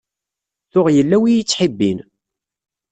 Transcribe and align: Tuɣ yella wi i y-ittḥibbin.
Tuɣ 0.71 0.87
yella 0.95 1.17
wi 1.21 1.27
i 1.31 1.35
y-ittḥibbin. 1.35 1.99